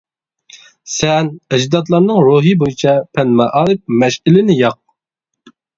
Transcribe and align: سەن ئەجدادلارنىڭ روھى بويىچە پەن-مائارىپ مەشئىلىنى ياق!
سەن 0.93 1.29
ئەجدادلارنىڭ 1.53 2.23
روھى 2.31 2.57
بويىچە 2.65 2.97
پەن-مائارىپ 3.19 3.97
مەشئىلىنى 4.03 4.61
ياق! 4.67 4.83